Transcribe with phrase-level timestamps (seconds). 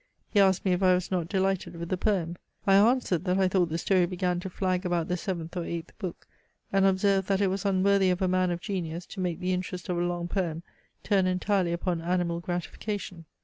[0.31, 2.35] He asked me if I was not delighted with the poem.
[2.65, 5.95] I answered, that I thought the story began to flag about the seventh or eighth
[5.99, 6.25] book;
[6.73, 9.89] and observed, that it was unworthy of a man of genius to make the interest
[9.89, 10.63] of a long poem
[11.03, 13.25] turn entirely upon animal gratification.